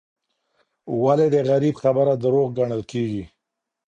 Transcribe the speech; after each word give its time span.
ولي 1.03 1.27
د 1.35 1.37
غریب 1.49 1.75
خبره 1.83 2.13
دروغ 2.23 2.47
ګڼل 2.57 2.81
کیږي؟ 2.91 3.23